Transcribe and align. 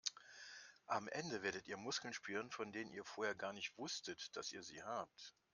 Am 0.87 1.07
Ende 1.09 1.43
werdet 1.43 1.67
ihr 1.67 1.77
Muskeln 1.77 2.11
spüren, 2.11 2.49
von 2.49 2.71
denen 2.71 2.91
ihr 2.91 3.05
vorher 3.05 3.35
gar 3.35 3.53
nicht 3.53 3.77
wusstet, 3.77 4.35
dass 4.35 4.51
ihr 4.51 4.63
sie 4.63 4.81
habt. 4.81 5.35